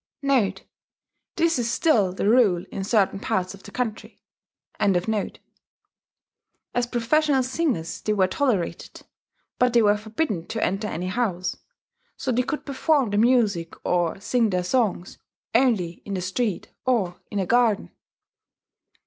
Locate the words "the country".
3.61-4.19